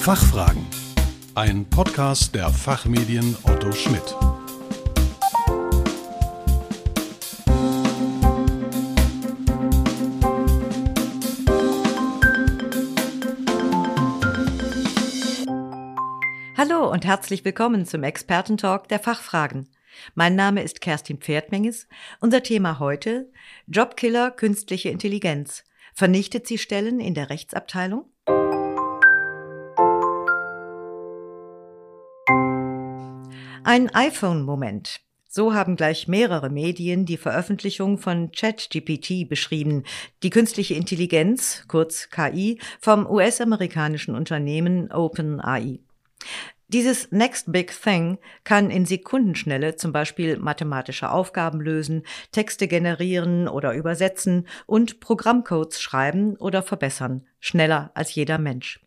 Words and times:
Fachfragen. 0.00 0.64
Ein 1.34 1.68
Podcast 1.68 2.34
der 2.34 2.48
Fachmedien 2.48 3.36
Otto 3.42 3.72
Schmidt. 3.72 4.16
Hallo 16.56 16.90
und 16.90 17.04
herzlich 17.04 17.44
willkommen 17.44 17.84
zum 17.84 18.02
Expertentalk 18.02 18.88
der 18.88 19.00
Fachfragen. 19.00 19.68
Mein 20.14 20.36
Name 20.36 20.62
ist 20.62 20.80
Kerstin 20.80 21.18
Pferdmenges. 21.18 21.86
Unser 22.20 22.42
Thema 22.42 22.78
heute 22.78 23.30
Jobkiller 23.66 24.30
künstliche 24.30 24.88
Intelligenz. 24.88 25.64
Vernichtet 25.92 26.46
sie 26.46 26.58
Stellen 26.58 27.00
in 27.00 27.14
der 27.14 27.28
Rechtsabteilung? 27.28 28.06
Ein 33.64 33.90
iPhone-Moment. 33.94 35.00
So 35.28 35.52
haben 35.52 35.76
gleich 35.76 36.08
mehrere 36.08 36.48
Medien 36.48 37.04
die 37.04 37.16
Veröffentlichung 37.16 37.98
von 37.98 38.32
ChatGPT 38.32 39.28
beschrieben, 39.28 39.84
die 40.22 40.30
künstliche 40.30 40.74
Intelligenz, 40.74 41.64
kurz 41.68 42.08
KI, 42.08 42.58
vom 42.80 43.06
US-amerikanischen 43.06 44.14
Unternehmen 44.14 44.90
OpenAI. 44.90 45.80
Dieses 46.68 47.10
Next 47.12 47.50
Big 47.52 47.72
Thing 47.82 48.18
kann 48.44 48.70
in 48.70 48.84
Sekundenschnelle 48.84 49.76
zum 49.76 49.92
Beispiel 49.92 50.36
mathematische 50.38 51.10
Aufgaben 51.10 51.60
lösen, 51.60 52.02
Texte 52.30 52.68
generieren 52.68 53.48
oder 53.48 53.74
übersetzen 53.74 54.46
und 54.66 55.00
Programmcodes 55.00 55.80
schreiben 55.80 56.36
oder 56.36 56.62
verbessern, 56.62 57.26
schneller 57.40 57.90
als 57.94 58.14
jeder 58.14 58.38
Mensch. 58.38 58.80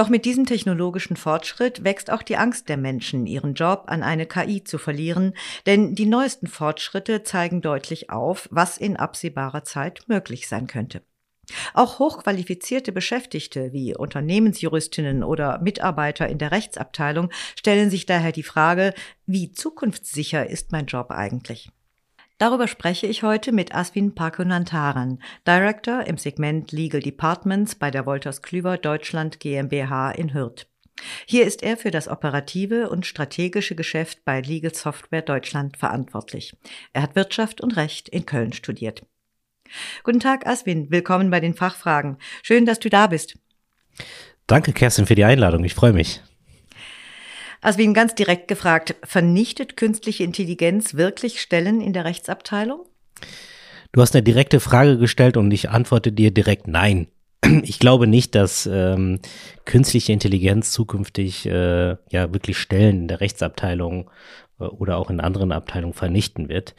Doch 0.00 0.08
mit 0.08 0.24
diesem 0.24 0.46
technologischen 0.46 1.14
Fortschritt 1.14 1.84
wächst 1.84 2.10
auch 2.10 2.22
die 2.22 2.38
Angst 2.38 2.70
der 2.70 2.78
Menschen, 2.78 3.26
ihren 3.26 3.52
Job 3.52 3.82
an 3.88 4.02
eine 4.02 4.24
KI 4.24 4.64
zu 4.64 4.78
verlieren, 4.78 5.34
denn 5.66 5.94
die 5.94 6.06
neuesten 6.06 6.46
Fortschritte 6.46 7.22
zeigen 7.22 7.60
deutlich 7.60 8.08
auf, 8.08 8.48
was 8.50 8.78
in 8.78 8.96
absehbarer 8.96 9.62
Zeit 9.62 10.04
möglich 10.06 10.48
sein 10.48 10.66
könnte. 10.66 11.02
Auch 11.74 11.98
hochqualifizierte 11.98 12.92
Beschäftigte 12.92 13.74
wie 13.74 13.94
Unternehmensjuristinnen 13.94 15.22
oder 15.22 15.60
Mitarbeiter 15.60 16.26
in 16.30 16.38
der 16.38 16.50
Rechtsabteilung 16.50 17.30
stellen 17.54 17.90
sich 17.90 18.06
daher 18.06 18.32
die 18.32 18.42
Frage, 18.42 18.94
wie 19.26 19.52
zukunftssicher 19.52 20.48
ist 20.48 20.72
mein 20.72 20.86
Job 20.86 21.10
eigentlich? 21.10 21.68
Darüber 22.40 22.68
spreche 22.68 23.06
ich 23.06 23.22
heute 23.22 23.52
mit 23.52 23.74
Aswin 23.74 24.14
Pakunantaran, 24.14 25.18
Director 25.46 26.06
im 26.06 26.16
Segment 26.16 26.72
Legal 26.72 27.02
Departments 27.02 27.74
bei 27.74 27.90
der 27.90 28.06
Wolters 28.06 28.40
Klüver 28.40 28.78
Deutschland 28.78 29.40
GmbH 29.40 30.12
in 30.12 30.32
Hürth. 30.32 30.66
Hier 31.26 31.46
ist 31.46 31.62
er 31.62 31.76
für 31.76 31.90
das 31.90 32.08
operative 32.08 32.88
und 32.88 33.04
strategische 33.04 33.74
Geschäft 33.74 34.24
bei 34.24 34.40
Legal 34.40 34.74
Software 34.74 35.20
Deutschland 35.20 35.76
verantwortlich. 35.76 36.56
Er 36.94 37.02
hat 37.02 37.14
Wirtschaft 37.14 37.60
und 37.60 37.76
Recht 37.76 38.08
in 38.08 38.24
Köln 38.24 38.54
studiert. 38.54 39.04
Guten 40.02 40.20
Tag, 40.20 40.46
Aswin. 40.46 40.90
Willkommen 40.90 41.28
bei 41.30 41.40
den 41.40 41.52
Fachfragen. 41.52 42.16
Schön, 42.42 42.64
dass 42.64 42.78
du 42.78 42.88
da 42.88 43.08
bist. 43.08 43.38
Danke, 44.46 44.72
Kerstin, 44.72 45.04
für 45.04 45.14
die 45.14 45.24
Einladung. 45.24 45.62
Ich 45.64 45.74
freue 45.74 45.92
mich. 45.92 46.22
Aswin, 47.60 47.92
ganz 47.92 48.14
direkt 48.14 48.48
gefragt, 48.48 48.94
vernichtet 49.04 49.76
künstliche 49.76 50.24
Intelligenz 50.24 50.94
wirklich 50.94 51.40
Stellen 51.40 51.80
in 51.80 51.92
der 51.92 52.04
Rechtsabteilung? 52.04 52.86
Du 53.92 54.00
hast 54.00 54.14
eine 54.14 54.22
direkte 54.22 54.60
Frage 54.60 54.98
gestellt 54.98 55.36
und 55.36 55.50
ich 55.50 55.68
antworte 55.68 56.12
dir 56.12 56.30
direkt 56.30 56.66
nein. 56.68 57.08
Ich 57.62 57.78
glaube 57.78 58.06
nicht, 58.06 58.34
dass 58.34 58.68
ähm, 58.70 59.18
künstliche 59.64 60.12
Intelligenz 60.12 60.70
zukünftig 60.70 61.46
äh, 61.46 61.96
ja 62.10 62.32
wirklich 62.32 62.58
Stellen 62.58 63.00
in 63.00 63.08
der 63.08 63.20
Rechtsabteilung 63.20 64.10
äh, 64.60 64.64
oder 64.64 64.96
auch 64.98 65.10
in 65.10 65.20
anderen 65.20 65.50
Abteilungen 65.50 65.94
vernichten 65.94 66.48
wird. 66.48 66.74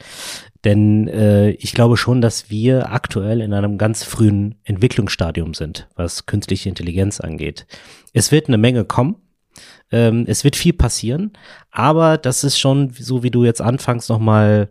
Denn 0.64 1.08
äh, 1.08 1.50
ich 1.50 1.74
glaube 1.74 1.96
schon, 1.96 2.20
dass 2.20 2.48
wir 2.48 2.90
aktuell 2.92 3.40
in 3.40 3.52
einem 3.52 3.76
ganz 3.76 4.04
frühen 4.04 4.56
Entwicklungsstadium 4.64 5.54
sind, 5.54 5.88
was 5.96 6.26
künstliche 6.26 6.68
Intelligenz 6.68 7.20
angeht. 7.20 7.66
Es 8.12 8.32
wird 8.32 8.48
eine 8.48 8.58
Menge 8.58 8.84
kommen. 8.84 9.16
Ähm, 9.90 10.24
es 10.26 10.44
wird 10.44 10.56
viel 10.56 10.72
passieren, 10.72 11.32
aber 11.70 12.18
das 12.18 12.44
ist 12.44 12.58
schon, 12.58 12.90
so 12.90 13.22
wie 13.22 13.30
du 13.30 13.44
jetzt 13.44 13.60
anfangs 13.60 14.08
nochmal 14.08 14.68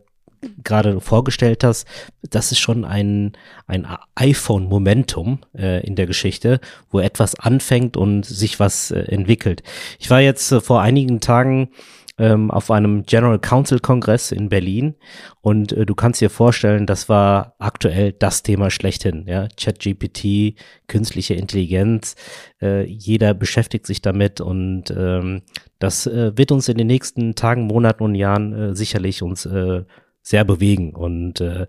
gerade 0.63 0.99
vorgestellt 1.01 1.63
hast, 1.63 1.87
das 2.29 2.51
ist 2.51 2.59
schon 2.59 2.85
ein, 2.85 3.33
ein 3.67 3.87
iPhone-Momentum 4.15 5.39
äh, 5.55 5.85
in 5.85 5.95
der 5.95 6.07
Geschichte, 6.07 6.59
wo 6.89 6.99
etwas 6.99 7.35
anfängt 7.35 7.97
und 7.97 8.25
sich 8.25 8.59
was 8.59 8.91
äh, 8.91 9.01
entwickelt. 9.01 9.63
Ich 9.99 10.09
war 10.09 10.19
jetzt 10.19 10.51
äh, 10.51 10.61
vor 10.61 10.81
einigen 10.81 11.19
Tagen 11.19 11.69
ähm, 12.17 12.51
auf 12.51 12.71
einem 12.71 13.03
General 13.03 13.39
Council 13.39 13.79
Kongress 13.79 14.31
in 14.31 14.49
Berlin. 14.49 14.95
Und 15.41 15.71
äh, 15.71 15.85
du 15.85 15.95
kannst 15.95 16.21
dir 16.21 16.29
vorstellen, 16.29 16.85
das 16.85 17.09
war 17.09 17.55
aktuell 17.59 18.11
das 18.13 18.43
Thema 18.43 18.69
schlechthin, 18.69 19.25
ja, 19.27 19.47
ChatGPT, 19.57 20.59
künstliche 20.87 21.33
Intelligenz, 21.33 22.15
äh, 22.61 22.83
jeder 22.85 23.33
beschäftigt 23.33 23.85
sich 23.87 24.01
damit 24.01 24.41
und 24.41 24.91
ähm, 24.91 25.41
das 25.79 26.05
äh, 26.05 26.37
wird 26.37 26.51
uns 26.51 26.69
in 26.69 26.77
den 26.77 26.87
nächsten 26.87 27.35
Tagen, 27.35 27.65
Monaten 27.65 28.03
und 28.03 28.15
Jahren 28.15 28.53
äh, 28.53 28.75
sicherlich 28.75 29.23
uns 29.23 29.45
äh, 29.45 29.83
sehr 30.21 30.45
bewegen. 30.45 30.93
Und 30.95 31.41
äh, 31.41 31.67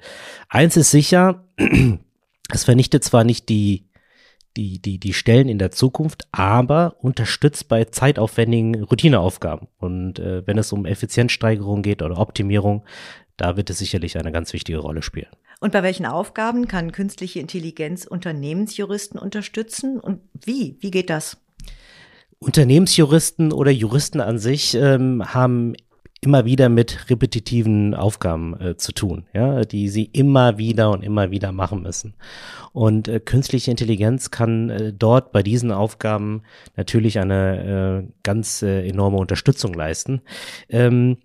eins 0.48 0.76
ist 0.76 0.91
sicher, 0.91 1.44
es 2.52 2.64
vernichtet 2.64 3.04
zwar 3.04 3.25
nicht 3.25 3.48
die 3.48 3.88
die, 4.56 4.80
die, 4.80 4.98
die 4.98 5.14
Stellen 5.14 5.48
in 5.48 5.58
der 5.58 5.70
Zukunft, 5.70 6.28
aber 6.32 6.96
unterstützt 7.00 7.68
bei 7.68 7.84
zeitaufwendigen 7.84 8.82
Routineaufgaben. 8.84 9.68
Und 9.78 10.18
äh, 10.18 10.46
wenn 10.46 10.58
es 10.58 10.72
um 10.72 10.86
Effizienzsteigerung 10.86 11.82
geht 11.82 12.02
oder 12.02 12.18
Optimierung, 12.18 12.84
da 13.36 13.56
wird 13.56 13.70
es 13.70 13.78
sicherlich 13.78 14.18
eine 14.18 14.32
ganz 14.32 14.52
wichtige 14.52 14.78
Rolle 14.78 15.02
spielen. 15.02 15.30
Und 15.60 15.72
bei 15.72 15.82
welchen 15.82 16.06
Aufgaben 16.06 16.66
kann 16.66 16.92
künstliche 16.92 17.40
Intelligenz 17.40 18.04
Unternehmensjuristen 18.04 19.18
unterstützen 19.18 20.00
und 20.00 20.20
wie? 20.44 20.76
Wie 20.80 20.90
geht 20.90 21.08
das? 21.08 21.38
Unternehmensjuristen 22.40 23.52
oder 23.52 23.70
Juristen 23.70 24.20
an 24.20 24.38
sich 24.38 24.74
ähm, 24.74 25.22
haben 25.32 25.74
immer 26.24 26.44
wieder 26.44 26.68
mit 26.68 27.10
repetitiven 27.10 27.94
Aufgaben 27.94 28.58
äh, 28.60 28.76
zu 28.76 28.92
tun, 28.92 29.26
ja, 29.34 29.64
die 29.64 29.88
sie 29.88 30.04
immer 30.04 30.56
wieder 30.56 30.90
und 30.90 31.02
immer 31.02 31.32
wieder 31.32 31.50
machen 31.50 31.82
müssen. 31.82 32.14
Und 32.72 33.08
äh, 33.08 33.18
künstliche 33.18 33.72
Intelligenz 33.72 34.30
kann 34.30 34.70
äh, 34.70 34.92
dort 34.92 35.32
bei 35.32 35.42
diesen 35.42 35.72
Aufgaben 35.72 36.42
natürlich 36.76 37.18
eine 37.18 38.04
äh, 38.06 38.12
ganz 38.22 38.62
äh, 38.62 38.88
enorme 38.88 39.18
Unterstützung 39.18 39.74
leisten. 39.74 40.22
Ähm, 40.68 41.18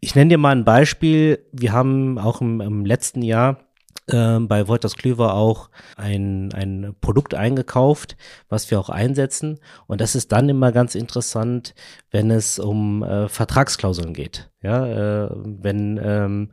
ich 0.00 0.14
nenne 0.14 0.28
dir 0.28 0.38
mal 0.38 0.54
ein 0.54 0.64
Beispiel. 0.64 1.38
Wir 1.52 1.72
haben 1.72 2.18
auch 2.18 2.42
im, 2.42 2.60
im 2.60 2.84
letzten 2.84 3.22
Jahr 3.22 3.69
ähm, 4.12 4.48
bei 4.48 4.68
Wolters 4.68 4.96
Klüver 4.96 5.34
auch 5.34 5.70
ein, 5.96 6.52
ein 6.52 6.94
Produkt 7.00 7.34
eingekauft, 7.34 8.16
was 8.48 8.70
wir 8.70 8.80
auch 8.80 8.88
einsetzen. 8.88 9.58
Und 9.86 10.00
das 10.00 10.14
ist 10.14 10.32
dann 10.32 10.48
immer 10.48 10.72
ganz 10.72 10.94
interessant, 10.94 11.74
wenn 12.10 12.30
es 12.30 12.58
um 12.58 13.02
äh, 13.02 13.28
Vertragsklauseln 13.28 14.14
geht. 14.14 14.50
Ja, 14.62 14.86
äh, 15.24 15.30
wenn 15.32 15.98
ähm, 16.02 16.50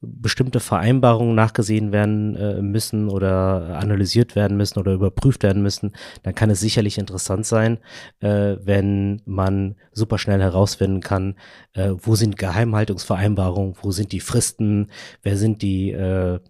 bestimmte 0.00 0.60
Vereinbarungen 0.60 1.34
nachgesehen 1.34 1.92
werden 1.92 2.34
äh, 2.34 2.62
müssen 2.62 3.10
oder 3.10 3.76
analysiert 3.78 4.34
werden 4.34 4.56
müssen 4.56 4.78
oder 4.78 4.92
überprüft 4.92 5.42
werden 5.42 5.62
müssen, 5.62 5.92
dann 6.22 6.34
kann 6.34 6.48
es 6.48 6.60
sicherlich 6.60 6.96
interessant 6.96 7.44
sein, 7.44 7.76
äh, 8.20 8.56
wenn 8.62 9.20
man 9.26 9.76
super 9.92 10.16
schnell 10.16 10.40
herausfinden 10.40 11.00
kann, 11.00 11.36
äh, 11.74 11.90
wo 11.98 12.14
sind 12.14 12.38
Geheimhaltungsvereinbarungen, 12.38 13.74
wo 13.82 13.90
sind 13.90 14.12
die 14.12 14.20
Fristen, 14.20 14.90
wer 15.22 15.36
sind 15.36 15.60
die 15.60 15.90
äh, 15.90 16.40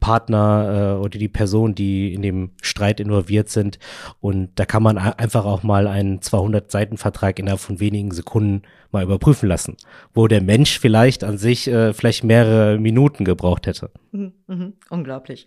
Partner 0.00 0.96
äh, 0.98 1.00
oder 1.00 1.18
die 1.18 1.28
Person, 1.28 1.74
die 1.74 2.12
in 2.14 2.22
dem 2.22 2.50
Streit 2.62 3.00
involviert 3.00 3.48
sind. 3.48 3.78
Und 4.20 4.50
da 4.56 4.64
kann 4.64 4.82
man 4.82 4.98
einfach 4.98 5.44
auch 5.44 5.62
mal 5.62 5.86
einen 5.86 6.20
200-Seiten-Vertrag 6.20 7.38
innerhalb 7.38 7.60
von 7.60 7.80
wenigen 7.80 8.10
Sekunden 8.10 8.62
mal 8.92 9.04
überprüfen 9.04 9.48
lassen, 9.48 9.76
wo 10.14 10.26
der 10.26 10.42
Mensch 10.42 10.78
vielleicht 10.78 11.24
an 11.24 11.38
sich 11.38 11.68
äh, 11.68 11.92
vielleicht 11.92 12.24
mehrere 12.24 12.78
Minuten 12.78 13.24
gebraucht 13.24 13.66
hätte. 13.66 13.90
Mhm, 14.12 14.32
mh, 14.46 14.72
unglaublich. 14.88 15.46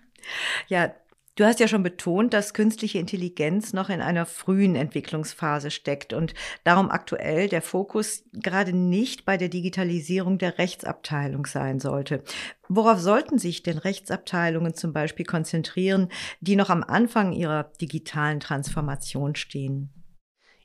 ja, 0.68 0.92
Du 1.34 1.44
hast 1.46 1.60
ja 1.60 1.68
schon 1.68 1.82
betont, 1.82 2.34
dass 2.34 2.52
künstliche 2.52 2.98
Intelligenz 2.98 3.72
noch 3.72 3.88
in 3.88 4.02
einer 4.02 4.26
frühen 4.26 4.76
Entwicklungsphase 4.76 5.70
steckt 5.70 6.12
und 6.12 6.34
darum 6.62 6.90
aktuell 6.90 7.48
der 7.48 7.62
Fokus 7.62 8.24
gerade 8.34 8.74
nicht 8.74 9.24
bei 9.24 9.38
der 9.38 9.48
Digitalisierung 9.48 10.36
der 10.36 10.58
Rechtsabteilung 10.58 11.46
sein 11.46 11.80
sollte. 11.80 12.22
Worauf 12.68 13.00
sollten 13.00 13.38
sich 13.38 13.62
denn 13.62 13.78
Rechtsabteilungen 13.78 14.74
zum 14.74 14.92
Beispiel 14.92 15.24
konzentrieren, 15.24 16.10
die 16.40 16.54
noch 16.54 16.68
am 16.68 16.82
Anfang 16.82 17.32
ihrer 17.32 17.64
digitalen 17.80 18.38
Transformation 18.38 19.34
stehen? 19.34 19.90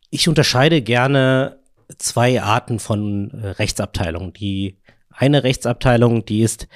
Ich 0.09 0.27
unterscheide 0.27 0.81
gerne 0.81 1.61
zwei 1.97 2.41
Arten 2.41 2.79
von 2.79 3.31
äh, 3.31 3.47
Rechtsabteilungen. 3.51 4.33
Die 4.33 4.79
eine 5.09 5.43
Rechtsabteilung, 5.43 6.25
die 6.25 6.41
ist 6.41 6.67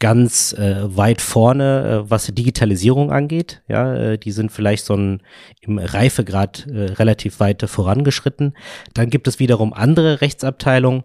ganz 0.00 0.52
äh, 0.52 0.96
weit 0.96 1.20
vorne, 1.20 2.04
äh, 2.06 2.10
was 2.10 2.26
Digitalisierung 2.26 3.10
angeht. 3.10 3.62
Ja, 3.68 3.94
äh, 3.94 4.18
die 4.18 4.30
sind 4.30 4.52
vielleicht 4.52 4.84
so 4.84 4.94
ein 4.94 5.22
im 5.60 5.78
Reifegrad 5.78 6.66
äh, 6.66 6.92
relativ 6.92 7.40
weit 7.40 7.62
vorangeschritten. 7.62 8.54
Dann 8.94 9.10
gibt 9.10 9.26
es 9.26 9.38
wiederum 9.38 9.72
andere 9.72 10.20
Rechtsabteilungen, 10.20 11.02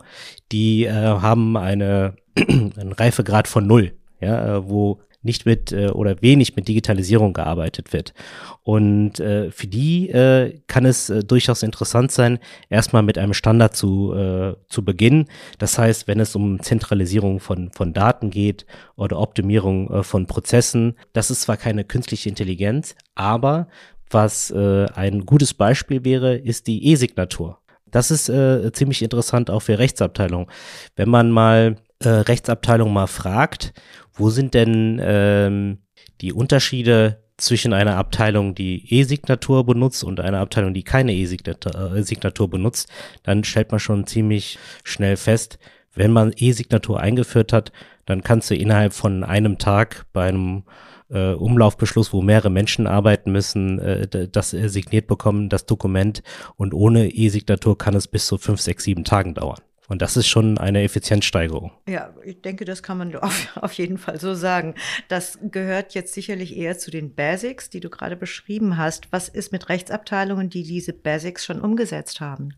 die 0.52 0.86
äh, 0.86 0.92
haben 0.92 1.58
eine 1.58 2.16
einen 2.36 2.94
Reifegrad 2.94 3.48
von 3.48 3.66
null, 3.66 3.94
ja, 4.20 4.58
äh, 4.58 4.70
wo 4.70 5.00
nicht 5.24 5.46
mit 5.46 5.72
äh, 5.72 5.88
oder 5.88 6.22
wenig 6.22 6.56
mit 6.56 6.68
Digitalisierung 6.68 7.34
gearbeitet 7.34 7.94
wird. 7.94 8.14
Und 8.62 9.20
äh, 9.20 9.52
für 9.52 9.68
die 9.68 10.10
äh, 10.10 10.60
kann 10.68 10.86
es 10.86 11.10
äh, 11.10 11.24
durchaus 11.24 11.64
interessant 11.64 12.12
sein, 12.12 12.40
erstmal 12.70 13.04
mit 13.04 13.18
einem 13.18 13.34
Standard 13.34 13.76
zu, 13.76 14.14
äh, 14.14 14.56
zu 14.68 14.86
beginnen. 14.86 15.26
Das 15.58 15.78
heißt, 15.78 16.08
wenn 16.08 16.20
es 16.20 16.36
um 16.36 16.62
Zentralisierung 16.62 17.40
von, 17.40 17.72
von 17.72 17.94
Daten 17.94 18.30
geht 18.30 18.66
oder 18.96 19.20
Optimierung 19.20 19.90
äh, 19.90 20.04
von 20.04 20.28
Prozessen, 20.28 20.96
das 21.14 21.32
ist 21.32 21.42
zwar 21.42 21.58
keine 21.58 21.84
künstliche 21.84 22.30
Intelligenz, 22.30 22.96
aber 23.16 23.68
was 24.10 24.52
äh, 24.52 24.86
ein 24.94 25.26
gutes 25.26 25.54
Beispiel 25.54 26.06
wäre, 26.06 26.36
ist 26.36 26.68
die 26.68 26.88
E-Signatur. 26.88 27.60
Das 27.94 28.12
ist 28.12 28.28
äh, 28.28 28.72
ziemlich 28.74 29.02
interessant 29.04 29.50
auch 29.50 29.62
für 29.62 29.78
Rechtsabteilungen. 29.78 30.48
Wenn 30.96 31.10
man 31.10 31.32
mal 31.32 31.78
äh, 32.06 32.10
Rechtsabteilung 32.10 32.92
mal 32.92 33.08
fragt, 33.08 33.74
wo 34.14 34.30
sind 34.30 34.54
denn 34.54 35.00
ähm, 35.04 35.80
die 36.22 36.34
Unterschiede 36.34 37.24
zwischen 37.38 37.74
einer 37.74 37.98
Abteilung, 37.98 38.56
die 38.56 38.94
E-Signatur 38.94 39.66
benutzt 39.66 40.04
und 40.04 40.20
einer 40.20 40.40
Abteilung, 40.40 40.74
die 40.74 40.84
keine 40.84 41.14
E-Signatur 41.14 42.50
benutzt, 42.50 42.90
dann 43.24 43.44
stellt 43.44 43.72
man 43.72 43.80
schon 43.80 44.06
ziemlich 44.06 44.60
schnell 44.84 45.18
fest, 45.18 45.58
wenn 45.96 46.12
man 46.12 46.34
E-Signatur 46.36 47.00
eingeführt 47.00 47.54
hat, 47.54 47.72
dann 48.06 48.24
kannst 48.24 48.50
du 48.50 48.56
innerhalb 48.56 48.94
von 48.94 49.24
einem 49.24 49.58
Tag 49.58 50.06
bei 50.14 50.28
einem 50.28 50.64
äh, 51.10 51.34
Umlaufbeschluss, 51.34 52.14
wo 52.14 52.22
mehrere 52.22 52.50
Menschen 52.50 52.88
arbeiten 52.88 53.32
müssen, 53.32 53.80
äh, 53.80 54.28
das 54.28 54.54
äh, 54.54 54.68
signiert 54.70 55.08
bekommen, 55.08 55.50
das 55.50 55.66
Dokument. 55.66 56.24
Und 56.56 56.74
ohne 56.74 57.10
E-Signatur 57.10 57.78
kann 57.78 57.96
es 57.96 58.08
bis 58.08 58.26
zu 58.28 58.38
fünf, 58.38 58.60
sechs, 58.60 58.84
sieben 58.84 59.04
Tagen 59.04 59.34
dauern. 59.36 59.60
Und 59.94 60.02
das 60.02 60.18
ist 60.18 60.28
schon 60.28 60.58
eine 60.58 60.82
Effizienzsteigerung. 60.82 61.72
Ja, 61.88 62.16
ich 62.26 62.42
denke, 62.42 62.66
das 62.66 62.82
kann 62.82 62.98
man 62.98 63.16
auf, 63.18 63.48
auf, 63.56 63.74
jeden 63.74 64.00
Fall 64.00 64.20
so 64.20 64.34
sagen. 64.34 64.74
Das 65.08 65.38
gehört 65.52 65.94
jetzt 65.94 66.16
sicherlich 66.16 66.58
eher 66.58 66.80
zu 66.80 66.90
den 66.90 67.14
Basics, 67.14 67.70
die 67.70 67.80
du 67.80 67.92
gerade 67.92 68.16
beschrieben 68.16 68.78
hast. 68.78 69.12
Was 69.12 69.30
ist 69.30 69.52
mit 69.52 69.70
Rechtsabteilungen, 69.70 70.50
die 70.50 70.64
diese 70.64 70.94
Basics 70.94 71.46
schon 71.46 71.62
umgesetzt 71.62 72.22
haben? 72.22 72.56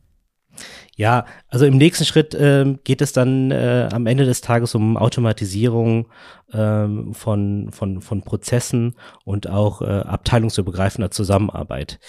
Ja, 0.95 1.25
also 1.49 1.65
im 1.65 1.75
nächsten 1.75 2.05
Schritt 2.05 2.33
äh, 2.33 2.77
geht 2.85 3.01
es 3.01 3.11
dann 3.11 3.51
äh, 3.51 3.89
am 3.91 4.07
Ende 4.07 4.23
des 4.23 4.39
Tages 4.39 4.73
um 4.73 4.95
Automatisierung 4.95 6.07
ähm, 6.53 7.13
von, 7.13 7.69
von, 7.73 7.99
von 7.99 8.21
Prozessen 8.21 8.95
und 9.25 9.49
auch 9.49 9.81
äh, 9.81 9.87
abteilungsübergreifender 9.87 11.11
Zusammenarbeit. 11.11 11.99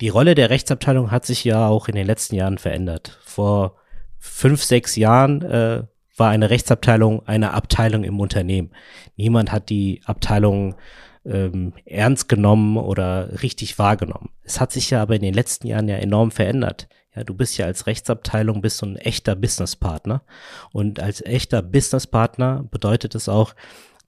Die 0.00 0.08
Rolle 0.08 0.36
der 0.36 0.50
Rechtsabteilung 0.50 1.10
hat 1.10 1.26
sich 1.26 1.42
ja 1.42 1.66
auch 1.66 1.88
in 1.88 1.96
den 1.96 2.06
letzten 2.06 2.36
Jahren 2.36 2.58
verändert. 2.58 3.18
Vor 3.24 3.81
fünf, 4.22 4.62
sechs 4.62 4.94
Jahren 4.94 5.42
äh, 5.42 5.82
war 6.16 6.30
eine 6.30 6.48
Rechtsabteilung 6.48 7.26
eine 7.26 7.54
Abteilung 7.54 8.04
im 8.04 8.20
Unternehmen. 8.20 8.70
Niemand 9.16 9.50
hat 9.50 9.68
die 9.68 10.00
Abteilung 10.04 10.76
ähm, 11.24 11.72
ernst 11.84 12.28
genommen 12.28 12.76
oder 12.76 13.42
richtig 13.42 13.78
wahrgenommen. 13.80 14.30
Es 14.44 14.60
hat 14.60 14.70
sich 14.70 14.90
ja 14.90 15.02
aber 15.02 15.16
in 15.16 15.22
den 15.22 15.34
letzten 15.34 15.66
Jahren 15.66 15.88
ja 15.88 15.96
enorm 15.96 16.30
verändert. 16.30 16.88
Ja, 17.16 17.24
du 17.24 17.34
bist 17.34 17.58
ja 17.58 17.66
als 17.66 17.86
Rechtsabteilung 17.86 18.62
bist 18.62 18.78
so 18.78 18.86
ein 18.86 18.96
echter 18.96 19.34
Businesspartner. 19.34 20.22
Und 20.72 21.00
als 21.00 21.20
echter 21.20 21.60
Businesspartner 21.60 22.64
bedeutet 22.70 23.16
es 23.16 23.28
auch, 23.28 23.54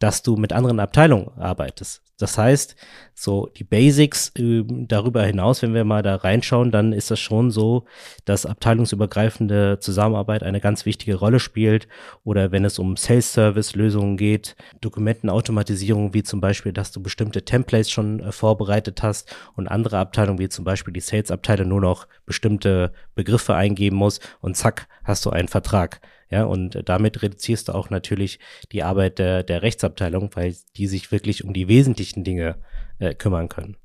dass 0.04 0.22
du 0.22 0.36
mit 0.36 0.52
anderen 0.52 0.80
Abteilungen 0.80 1.30
arbeitest. 1.38 2.02
Das 2.18 2.36
heißt, 2.36 2.76
so 3.14 3.46
die 3.56 3.64
Basics 3.64 4.32
äh, 4.36 4.62
darüber 4.66 5.24
hinaus, 5.24 5.62
wenn 5.62 5.72
wir 5.72 5.84
mal 5.84 6.02
da 6.02 6.16
reinschauen, 6.16 6.70
dann 6.70 6.92
ist 6.92 7.10
das 7.10 7.18
schon 7.20 7.50
so, 7.50 7.86
dass 8.26 8.44
abteilungsübergreifende 8.44 9.78
Zusammenarbeit 9.80 10.42
eine 10.42 10.60
ganz 10.60 10.84
wichtige 10.84 11.14
Rolle 11.14 11.40
spielt. 11.40 11.88
Oder 12.22 12.52
wenn 12.52 12.66
es 12.66 12.78
um 12.78 12.98
Sales-Service-Lösungen 12.98 14.18
geht, 14.18 14.56
Dokumentenautomatisierung, 14.82 16.12
wie 16.12 16.22
zum 16.22 16.42
Beispiel, 16.42 16.74
dass 16.74 16.92
du 16.92 17.02
bestimmte 17.02 17.46
Templates 17.46 17.90
schon 17.90 18.20
äh, 18.20 18.30
vorbereitet 18.30 19.02
hast 19.02 19.34
und 19.56 19.68
andere 19.68 19.96
Abteilungen, 19.96 20.38
wie 20.38 20.50
zum 20.50 20.66
Beispiel 20.66 20.92
die 20.92 21.00
Sales-Abteilung, 21.00 21.68
nur 21.68 21.80
noch 21.80 22.06
bestimmte 22.26 22.92
Begriffe 23.14 23.54
eingeben 23.54 23.96
muss 23.96 24.20
und 24.42 24.54
zack, 24.54 24.86
hast 25.02 25.24
du 25.24 25.30
einen 25.30 25.48
Vertrag. 25.48 26.02
Ja, 26.34 26.46
und 26.46 26.76
damit 26.86 27.22
reduzierst 27.22 27.68
du 27.68 27.72
auch 27.74 27.90
natürlich 27.90 28.40
die 28.72 28.82
Arbeit 28.82 29.20
der, 29.20 29.44
der 29.44 29.62
Rechtsabteilung, 29.62 30.30
weil 30.34 30.56
die 30.76 30.88
sich 30.88 31.12
wirklich 31.12 31.44
um 31.44 31.52
die 31.52 31.68
wesentlichen 31.68 32.24
Dinge 32.24 32.56
äh, 32.98 33.14
kümmern 33.14 33.48
können. 33.48 33.76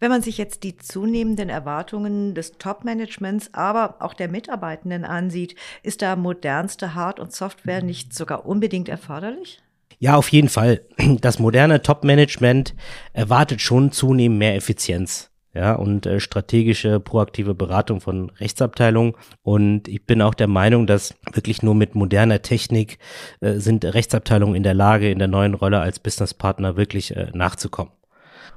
Wenn 0.00 0.10
man 0.10 0.22
sich 0.22 0.38
jetzt 0.38 0.62
die 0.62 0.78
zunehmenden 0.78 1.50
Erwartungen 1.50 2.34
des 2.34 2.52
Top-Managements, 2.52 3.52
aber 3.52 3.96
auch 4.00 4.14
der 4.14 4.28
Mitarbeitenden 4.28 5.04
ansieht, 5.04 5.54
ist 5.82 6.00
da 6.00 6.16
modernste 6.16 6.94
Hard- 6.94 7.20
und 7.20 7.34
Software 7.34 7.82
nicht 7.82 8.14
sogar 8.14 8.46
unbedingt 8.46 8.88
erforderlich? 8.88 9.60
Ja, 9.98 10.16
auf 10.16 10.30
jeden 10.30 10.48
Fall. 10.48 10.80
Das 11.20 11.38
moderne 11.38 11.82
Top-Management 11.82 12.74
erwartet 13.12 13.60
schon 13.60 13.92
zunehmend 13.92 14.38
mehr 14.38 14.54
Effizienz 14.54 15.30
ja, 15.56 15.74
und 15.74 16.06
äh, 16.06 16.20
strategische, 16.20 17.00
proaktive 17.00 17.54
Beratung 17.54 18.00
von 18.00 18.30
Rechtsabteilungen. 18.30 19.14
Und 19.42 19.88
ich 19.88 20.04
bin 20.04 20.20
auch 20.20 20.34
der 20.34 20.48
Meinung, 20.48 20.86
dass 20.86 21.14
wirklich 21.32 21.62
nur 21.62 21.74
mit 21.74 21.94
moderner 21.94 22.42
Technik 22.42 22.98
äh, 23.40 23.54
sind 23.54 23.84
Rechtsabteilungen 23.84 24.54
in 24.54 24.62
der 24.62 24.74
Lage, 24.74 25.10
in 25.10 25.18
der 25.18 25.28
neuen 25.28 25.54
Rolle 25.54 25.80
als 25.80 25.98
Businesspartner 25.98 26.76
wirklich 26.76 27.16
äh, 27.16 27.30
nachzukommen. 27.32 27.92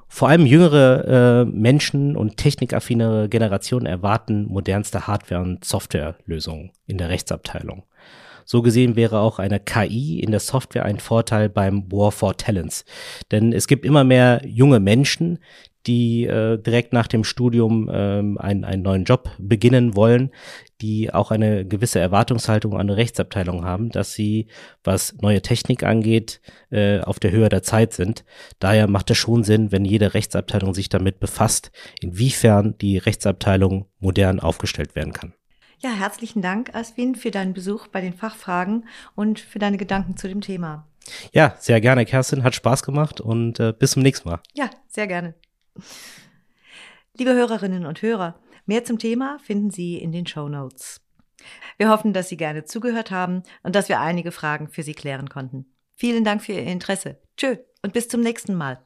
Vor 0.07 0.27
allem 0.27 0.45
jüngere 0.45 1.45
äh, 1.45 1.45
Menschen 1.45 2.17
und 2.17 2.37
technikaffinere 2.37 3.29
Generationen 3.29 3.85
erwarten 3.85 4.45
modernste 4.47 5.07
Hardware- 5.07 5.41
und 5.41 5.63
Softwarelösungen 5.63 6.71
in 6.87 6.97
der 6.97 7.09
Rechtsabteilung. 7.09 7.83
So 8.43 8.63
gesehen 8.63 8.95
wäre 8.95 9.19
auch 9.19 9.37
eine 9.37 9.59
KI 9.59 10.19
in 10.21 10.31
der 10.31 10.39
Software 10.39 10.83
ein 10.83 10.97
Vorteil 10.97 11.49
beim 11.49 11.91
War 11.91 12.11
for 12.11 12.35
Talents. 12.35 12.83
Denn 13.29 13.53
es 13.53 13.67
gibt 13.67 13.85
immer 13.85 14.03
mehr 14.03 14.41
junge 14.43 14.79
Menschen, 14.79 15.37
die 15.87 16.25
äh, 16.25 16.57
direkt 16.57 16.93
nach 16.93 17.07
dem 17.07 17.23
Studium 17.23 17.89
ähm, 17.91 18.37
einen, 18.37 18.63
einen 18.63 18.83
neuen 18.83 19.03
Job 19.05 19.29
beginnen 19.37 19.95
wollen, 19.95 20.31
die 20.81 21.13
auch 21.13 21.31
eine 21.31 21.65
gewisse 21.65 21.99
Erwartungshaltung 21.99 22.73
an 22.73 22.81
eine 22.81 22.97
Rechtsabteilung 22.97 23.65
haben, 23.65 23.89
dass 23.89 24.13
sie, 24.13 24.47
was 24.83 25.15
neue 25.21 25.41
Technik 25.41 25.83
angeht, 25.83 26.41
äh, 26.69 26.99
auf 26.99 27.19
der 27.19 27.31
Höhe 27.31 27.49
der 27.49 27.63
Zeit 27.63 27.93
sind. 27.93 28.25
Daher 28.59 28.87
macht 28.87 29.09
es 29.11 29.17
schon 29.17 29.43
Sinn, 29.43 29.71
wenn 29.71 29.85
jede 29.85 30.13
Rechtsabteilung 30.13 30.73
sich 30.73 30.89
damit 30.89 31.19
befasst, 31.19 31.71
inwiefern 32.01 32.77
die 32.79 32.97
Rechtsabteilung 32.97 33.85
modern 33.99 34.39
aufgestellt 34.39 34.95
werden 34.95 35.13
kann. 35.13 35.33
Ja, 35.81 35.91
herzlichen 35.91 36.41
Dank, 36.41 36.75
Aswin, 36.75 37.15
für 37.15 37.31
deinen 37.31 37.53
Besuch 37.53 37.87
bei 37.87 38.01
den 38.01 38.13
Fachfragen 38.13 38.85
und 39.15 39.39
für 39.39 39.59
deine 39.59 39.77
Gedanken 39.77 40.17
zu 40.17 40.27
dem 40.27 40.41
Thema. 40.41 40.85
Ja, 41.31 41.55
sehr 41.57 41.79
gerne, 41.79 42.05
Kerstin. 42.05 42.43
Hat 42.43 42.53
Spaß 42.53 42.83
gemacht 42.83 43.21
und 43.21 43.59
äh, 43.59 43.73
bis 43.77 43.91
zum 43.91 44.03
nächsten 44.03 44.29
Mal. 44.29 44.41
Ja, 44.53 44.69
sehr 44.87 45.07
gerne. 45.07 45.35
Liebe 47.17 47.33
Hörerinnen 47.33 47.85
und 47.85 48.01
Hörer, 48.01 48.39
mehr 48.65 48.83
zum 48.83 48.99
Thema 48.99 49.39
finden 49.39 49.71
Sie 49.71 49.97
in 49.97 50.11
den 50.11 50.25
Show 50.25 50.47
Notes. 50.47 51.01
Wir 51.77 51.89
hoffen, 51.89 52.13
dass 52.13 52.29
Sie 52.29 52.37
gerne 52.37 52.63
zugehört 52.65 53.11
haben 53.11 53.43
und 53.63 53.75
dass 53.75 53.89
wir 53.89 53.99
einige 53.99 54.31
Fragen 54.31 54.67
für 54.67 54.83
Sie 54.83 54.93
klären 54.93 55.29
konnten. 55.29 55.73
Vielen 55.95 56.23
Dank 56.23 56.41
für 56.41 56.53
Ihr 56.53 56.63
Interesse. 56.63 57.21
Tschö 57.37 57.57
und 57.81 57.93
bis 57.93 58.07
zum 58.07 58.21
nächsten 58.21 58.55
Mal. 58.55 58.83